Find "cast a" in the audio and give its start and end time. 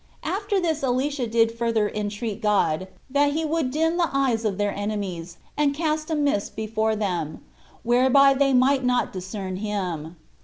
5.75-6.15